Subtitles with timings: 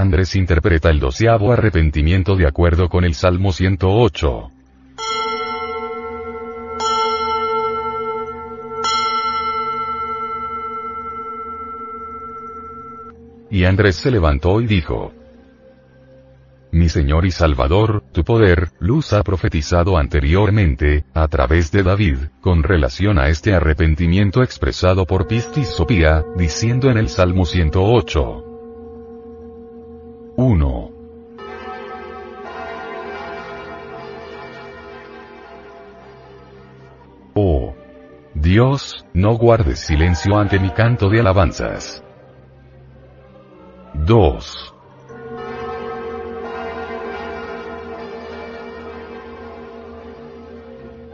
[0.00, 4.50] Andrés interpreta el doceavo arrepentimiento de acuerdo con el Salmo 108.
[13.50, 15.12] Y Andrés se levantó y dijo,
[16.70, 22.62] mi Señor y Salvador, tu poder, luz ha profetizado anteriormente, a través de David, con
[22.62, 28.47] relación a este arrepentimiento expresado por Pistis Sopía, diciendo en el Salmo 108.
[30.40, 30.90] 1.
[37.34, 37.74] Oh.
[38.34, 42.04] Dios, no guardes silencio ante mi canto de alabanzas.
[43.94, 44.74] 2.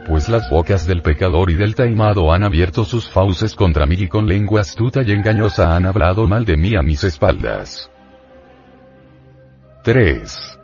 [0.06, 4.06] pues las bocas del pecador y del taimado han abierto sus fauces contra mí y
[4.06, 7.90] con lengua astuta y engañosa han hablado mal de mí a mis espaldas.
[9.84, 10.58] 3.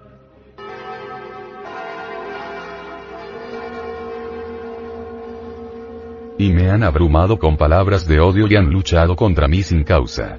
[6.39, 10.39] Y me han abrumado con palabras de odio y han luchado contra mí sin causa.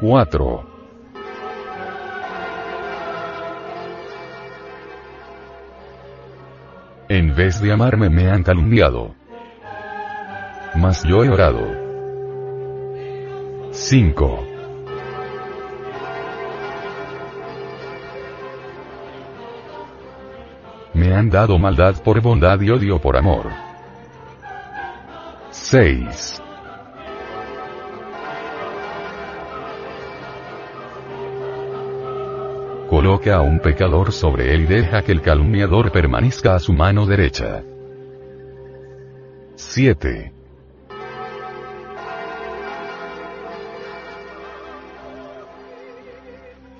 [0.00, 0.66] 4.
[7.08, 9.14] En vez de amarme me han calumniado.
[10.74, 11.62] Mas yo he orado.
[13.70, 14.51] 5.
[21.12, 23.46] Han dado maldad por bondad y odio por amor.
[25.50, 26.42] 6.
[32.92, 37.06] coloca a un pecador sobre él y deja que el calumniador permanezca a su mano
[37.06, 37.64] derecha.
[39.54, 40.41] 7.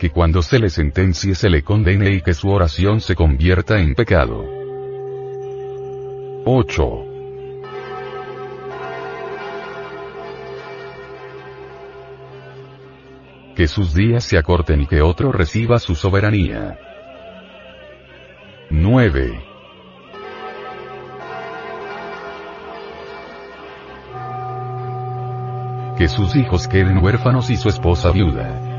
[0.02, 3.94] Que cuando se le sentencie se le condene y que su oración se convierta en
[3.94, 4.44] pecado.
[6.44, 7.04] 8.
[13.54, 16.76] que sus días se acorten y que otro reciba su soberanía.
[18.70, 19.44] 9.
[25.96, 28.71] Que sus hijos queden huérfanos y su esposa viuda.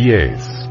[0.00, 0.70] 10.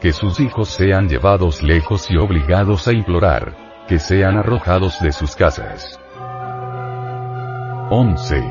[0.00, 3.56] Que sus hijos sean llevados lejos y obligados a implorar
[3.88, 5.98] que sean arrojados de sus casas.
[7.90, 8.44] 11.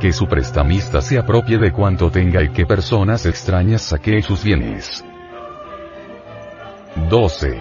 [0.00, 5.04] Que su prestamista se apropie de cuanto tenga y que personas extrañas saqueen sus bienes.
[7.10, 7.60] 12.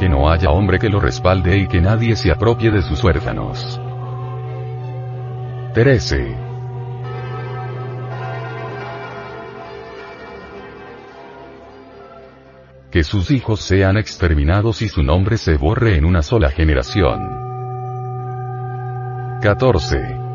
[0.00, 3.78] Que no haya hombre que lo respalde y que nadie se apropie de sus huérfanos.
[5.74, 6.34] 13.
[12.90, 17.20] Que sus hijos sean exterminados y su nombre se borre en una sola generación.
[19.42, 20.27] 14.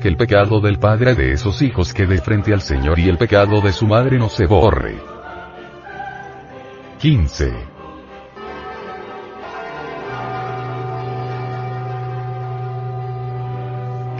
[0.00, 3.60] Que el pecado del padre de esos hijos quede frente al Señor y el pecado
[3.60, 4.96] de su madre no se borre.
[6.98, 7.70] 15.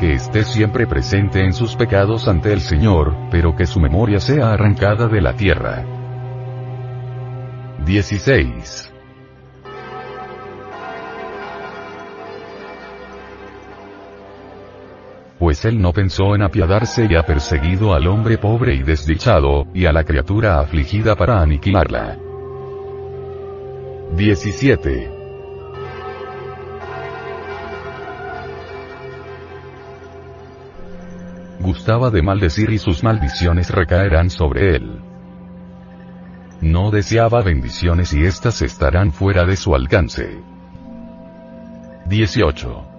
[0.01, 4.55] que esté siempre presente en sus pecados ante el Señor, pero que su memoria sea
[4.55, 5.85] arrancada de la tierra.
[7.85, 8.90] 16.
[15.51, 19.85] Pues él no pensó en apiadarse y ha perseguido al hombre pobre y desdichado, y
[19.85, 22.17] a la criatura afligida para aniquilarla.
[24.17, 25.11] 17.
[31.59, 35.01] Gustaba de maldecir y sus maldiciones recaerán sobre él.
[36.61, 40.45] No deseaba bendiciones y éstas estarán fuera de su alcance.
[42.07, 42.90] 18.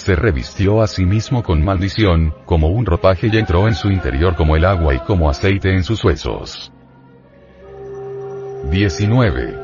[0.00, 4.34] Se revistió a sí mismo con maldición, como un ropaje y entró en su interior
[4.34, 6.72] como el agua y como aceite en sus huesos.
[8.70, 9.58] 19.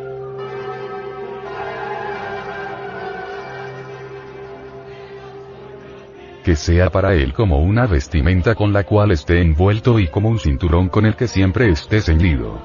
[6.44, 10.38] Que sea para él como una vestimenta con la cual esté envuelto y como un
[10.38, 12.60] cinturón con el que siempre esté ceñido.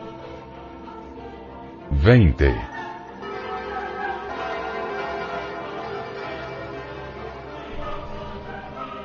[2.04, 2.71] 20.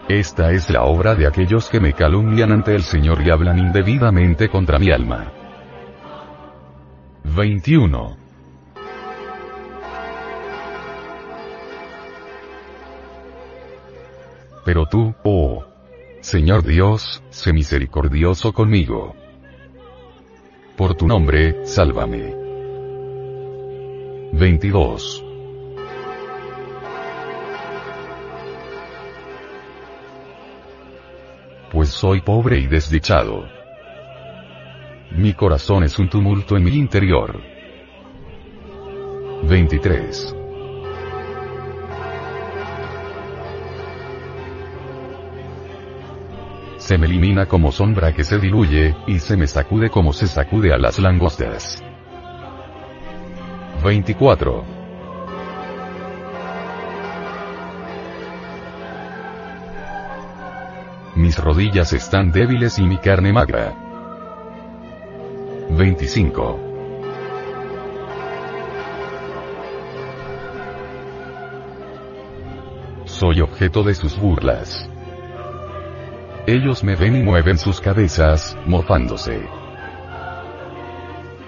[0.08, 4.48] Esta es la obra de aquellos que me calumnian ante el Señor y hablan indebidamente
[4.48, 5.32] contra mi alma.
[7.24, 8.16] 21.
[14.64, 15.64] Pero tú, oh
[16.20, 19.16] Señor Dios, sé misericordioso conmigo.
[20.76, 22.32] Por tu nombre, sálvame.
[24.32, 25.25] 22.
[31.76, 33.46] Pues soy pobre y desdichado.
[35.10, 37.38] Mi corazón es un tumulto en mi interior.
[39.42, 40.34] 23.
[46.78, 50.72] Se me elimina como sombra que se diluye, y se me sacude como se sacude
[50.72, 51.84] a las langostas.
[53.84, 54.75] 24.
[61.26, 63.74] Mis rodillas están débiles y mi carne magra.
[65.70, 66.60] 25.
[73.06, 74.88] Soy objeto de sus burlas.
[76.46, 79.48] Ellos me ven y mueven sus cabezas, mofándose.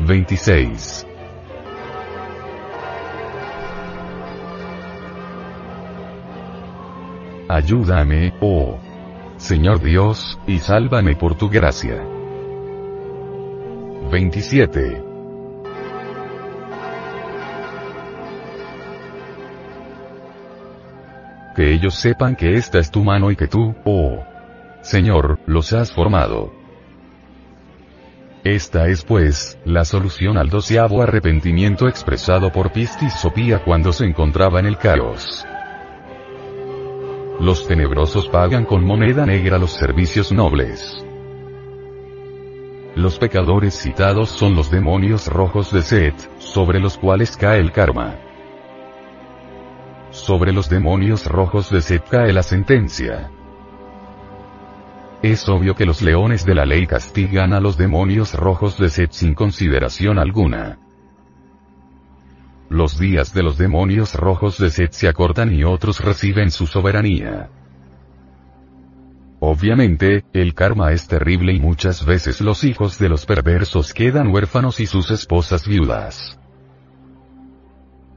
[0.00, 1.06] 26.
[7.48, 8.87] Ayúdame, oh
[9.38, 12.04] Señor Dios, y sálvame por tu gracia.
[14.10, 15.04] 27.
[21.54, 24.24] Que ellos sepan que esta es tu mano y que tú, oh
[24.80, 26.52] Señor, los has formado.
[28.42, 34.58] Esta es pues, la solución al doceavo arrepentimiento expresado por Pistis Sopía cuando se encontraba
[34.58, 35.46] en el caos.
[37.40, 41.06] Los tenebrosos pagan con moneda negra los servicios nobles.
[42.96, 48.16] Los pecadores citados son los demonios rojos de Set, sobre los cuales cae el karma.
[50.10, 53.30] Sobre los demonios rojos de Set cae la sentencia.
[55.22, 59.12] Es obvio que los leones de la ley castigan a los demonios rojos de Set
[59.12, 60.87] sin consideración alguna.
[62.70, 67.48] Los días de los demonios rojos de Set se acortan y otros reciben su soberanía.
[69.40, 74.80] Obviamente, el karma es terrible y muchas veces los hijos de los perversos quedan huérfanos
[74.80, 76.38] y sus esposas viudas.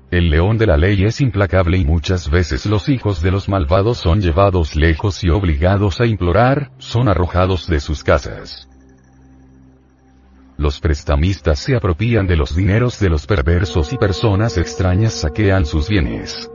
[0.09, 3.99] El león de la ley es implacable y muchas veces los hijos de los malvados
[3.99, 8.67] son llevados lejos y obligados a implorar, son arrojados de sus casas.
[10.61, 15.89] Los prestamistas se apropian de los dineros de los perversos y personas extrañas saquean sus
[15.89, 16.51] bienes.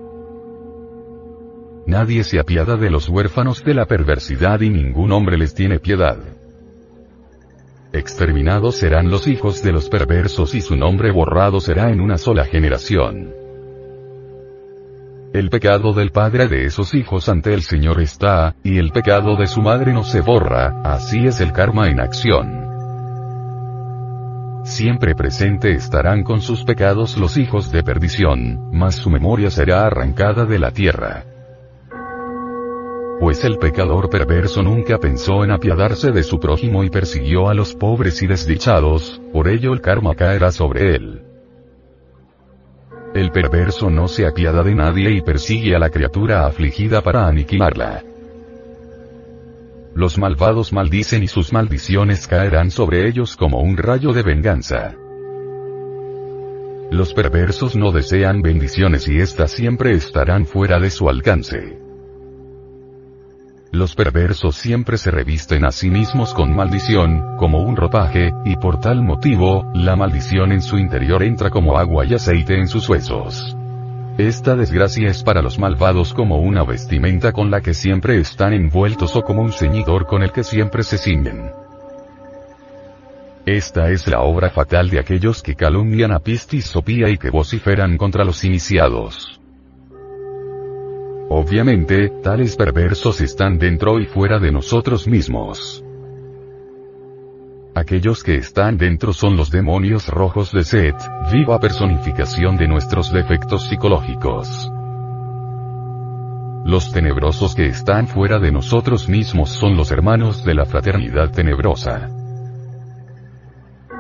[1.89, 6.19] Nadie se apiada de los huérfanos de la perversidad y ningún hombre les tiene piedad.
[7.93, 12.45] Exterminados serán los hijos de los perversos y su nombre borrado será en una sola
[12.45, 13.35] generación.
[15.33, 19.49] El pecado del padre de esos hijos ante el Señor está, y el pecado de
[19.49, 22.66] su madre no se borra, así es el karma en acción
[24.67, 30.45] siempre presente estarán con sus pecados los hijos de perdición, mas su memoria será arrancada
[30.45, 31.25] de la tierra.
[33.21, 37.75] Pues el pecador perverso nunca pensó en apiadarse de su prójimo y persiguió a los
[37.75, 41.23] pobres y desdichados, por ello el karma caerá sobre él.
[43.15, 48.03] El perverso no se apiada de nadie y persigue a la criatura afligida para aniquilarla.
[49.97, 54.95] Los malvados maldicen y sus maldiciones caerán sobre ellos como un rayo de venganza.
[56.91, 61.79] Los perversos no desean bendiciones y éstas siempre estarán fuera de su alcance.
[63.73, 68.79] Los perversos siempre se revisten a sí mismos con maldición, como un ropaje, y por
[68.81, 73.57] tal motivo, la maldición en su interior entra como agua y aceite en sus huesos.
[74.19, 79.15] Esta desgracia es para los malvados como una vestimenta con la que siempre están envueltos
[79.15, 81.51] o como un ceñidor con el que siempre se ciñen.
[83.45, 87.99] Esta es la obra fatal de aquellos que calumnian a Pistis Sopía y que vociferan
[87.99, 89.39] contra los iniciados.
[91.29, 95.86] Obviamente, tales perversos están dentro y fuera de nosotros mismos.
[97.77, 100.97] Aquellos que están dentro son los demonios rojos de Set,
[101.31, 104.71] viva personificación de nuestros defectos psicológicos.
[106.65, 112.09] Los tenebrosos que están fuera de nosotros mismos son los hermanos de la fraternidad tenebrosa.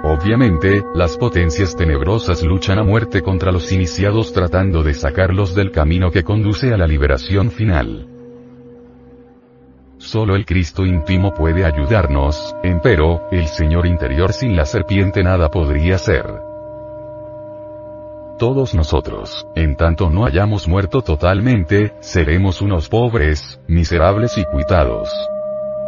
[0.04, 6.10] Obviamente, las potencias tenebrosas luchan a muerte contra los iniciados tratando de sacarlos del camino
[6.10, 8.15] que conduce a la liberación final.
[10.06, 15.98] Solo el Cristo íntimo puede ayudarnos, empero, el Señor interior sin la serpiente nada podría
[15.98, 16.24] ser.
[18.38, 25.10] Todos nosotros, en tanto no hayamos muerto totalmente, seremos unos pobres, miserables y cuitados.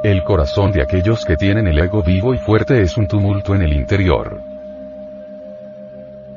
[0.02, 3.62] El corazón de aquellos que tienen el ego vivo y fuerte es un tumulto en
[3.62, 4.40] el interior.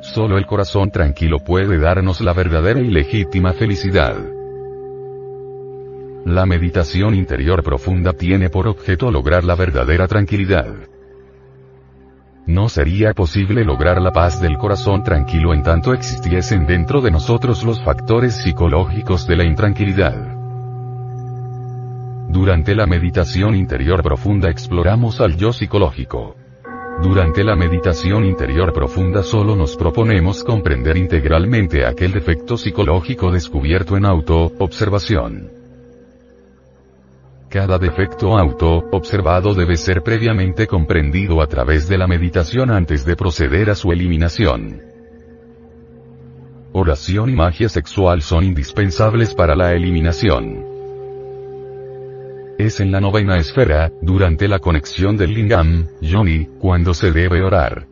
[0.01, 4.17] Solo el corazón tranquilo puede darnos la verdadera y legítima felicidad.
[6.25, 10.67] La meditación interior profunda tiene por objeto lograr la verdadera tranquilidad.
[12.45, 17.63] No sería posible lograr la paz del corazón tranquilo en tanto existiesen dentro de nosotros
[17.63, 20.37] los factores psicológicos de la intranquilidad.
[22.29, 26.35] Durante la meditación interior profunda exploramos al yo psicológico.
[27.01, 34.05] Durante la meditación interior profunda solo nos proponemos comprender integralmente aquel defecto psicológico descubierto en
[34.05, 35.60] auto-observación.
[37.51, 43.69] Cada defecto auto-observado debe ser previamente comprendido a través de la meditación antes de proceder
[43.69, 44.81] a su eliminación.
[46.71, 50.71] Oración y magia sexual son indispensables para la eliminación
[52.61, 57.90] es en la novena esfera, durante la conexión del lingam, yoni, cuando se debe orar.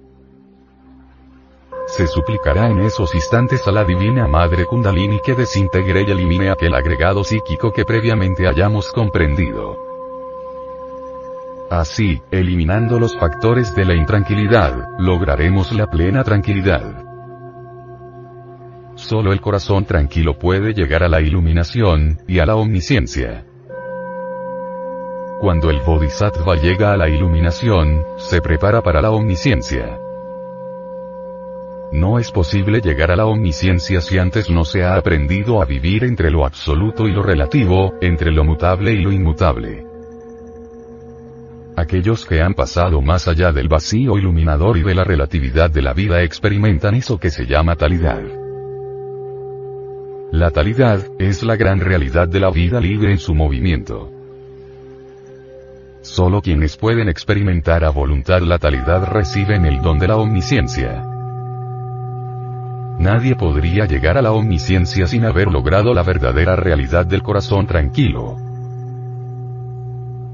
[1.90, 6.76] Se suplicará en esos instantes a la Divina Madre Kundalini que desintegre y elimine aquel
[6.76, 9.76] agregado psíquico que previamente hayamos comprendido.
[11.72, 17.04] Así, eliminando los factores de la intranquilidad, lograremos la plena tranquilidad.
[18.94, 23.46] Solo el corazón tranquilo puede llegar a la iluminación, y a la omnisciencia.
[25.42, 30.00] Cuando el Bodhisattva llega a la iluminación, se prepara para la omnisciencia.
[31.92, 36.04] No es posible llegar a la omnisciencia si antes no se ha aprendido a vivir
[36.04, 39.86] entre lo absoluto y lo relativo, entre lo mutable y lo inmutable.
[41.76, 45.94] Aquellos que han pasado más allá del vacío iluminador y de la relatividad de la
[45.94, 48.22] vida experimentan eso que se llama talidad.
[50.32, 54.12] La talidad, es la gran realidad de la vida libre en su movimiento.
[56.02, 61.19] Solo quienes pueden experimentar a voluntad la talidad reciben el don de la omnisciencia.
[63.00, 68.36] Nadie podría llegar a la omnisciencia sin haber logrado la verdadera realidad del corazón tranquilo.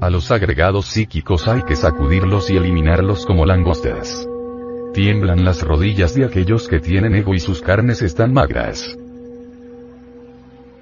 [0.00, 4.28] A los agregados psíquicos hay que sacudirlos y eliminarlos como langostas.
[4.92, 8.98] Tiemblan las rodillas de aquellos que tienen ego y sus carnes están magras.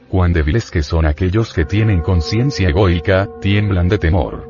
[0.09, 4.49] Cuán débiles que son aquellos que tienen conciencia egoica, tiemblan de temor.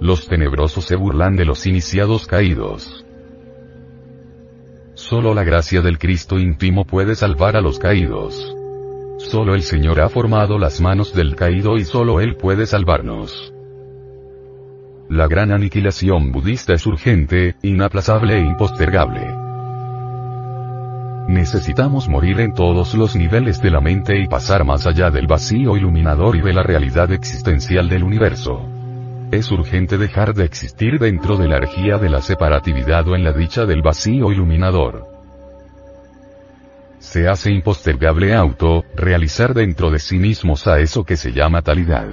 [0.00, 3.03] Los tenebrosos se burlan de los iniciados caídos.
[4.94, 8.54] Solo la gracia del Cristo íntimo puede salvar a los caídos.
[9.18, 13.52] Solo el Señor ha formado las manos del caído y solo Él puede salvarnos.
[15.08, 19.20] La gran aniquilación budista es urgente, inaplazable e impostergable.
[21.26, 25.76] Necesitamos morir en todos los niveles de la mente y pasar más allá del vacío
[25.76, 28.73] iluminador y de la realidad existencial del universo.
[29.34, 33.32] Es urgente dejar de existir dentro de la energía de la separatividad o en la
[33.32, 35.08] dicha del vacío iluminador.
[37.00, 42.10] Se hace impostergable auto, realizar dentro de sí mismos a eso que se llama talidad.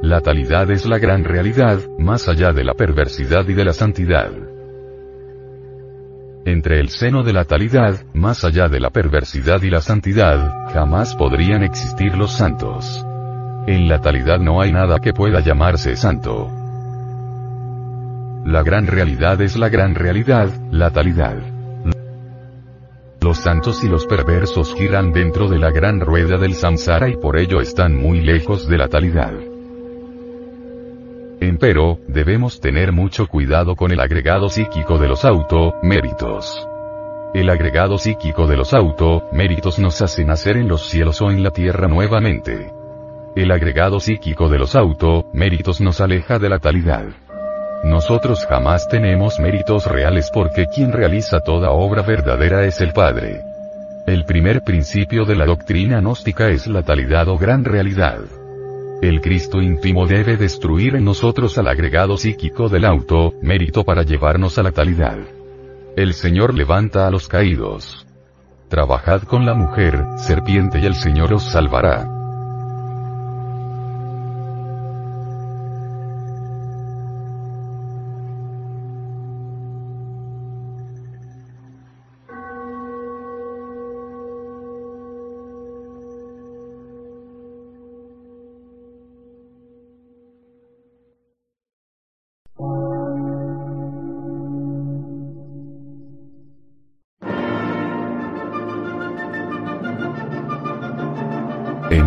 [0.00, 4.32] La talidad es la gran realidad, más allá de la perversidad y de la santidad.
[6.46, 11.14] Entre el seno de la talidad, más allá de la perversidad y la santidad, jamás
[11.14, 13.04] podrían existir los santos.
[13.68, 16.50] En la talidad no hay nada que pueda llamarse santo.
[18.46, 21.36] La gran realidad es la gran realidad, la talidad.
[23.20, 27.36] Los santos y los perversos giran dentro de la gran rueda del samsara y por
[27.36, 29.34] ello están muy lejos de la talidad.
[31.38, 36.66] Empero, debemos tener mucho cuidado con el agregado psíquico de los auto-méritos.
[37.34, 41.50] El agregado psíquico de los auto-méritos nos hace nacer en los cielos o en la
[41.50, 42.77] tierra nuevamente.
[43.38, 47.04] El agregado psíquico de los auto-méritos nos aleja de la talidad.
[47.84, 53.42] Nosotros jamás tenemos méritos reales porque quien realiza toda obra verdadera es el Padre.
[54.08, 58.18] El primer principio de la doctrina gnóstica es la talidad o gran realidad.
[59.02, 64.58] El Cristo íntimo debe destruir en nosotros al agregado psíquico del auto, mérito para llevarnos
[64.58, 65.18] a la talidad.
[65.94, 68.04] El Señor levanta a los caídos.
[68.68, 72.17] Trabajad con la mujer, serpiente y el Señor os salvará.